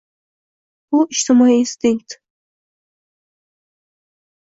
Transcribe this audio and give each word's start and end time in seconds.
Bu 0.91 1.01
ijtimoiy 1.17 1.55
instinkt 1.59 2.19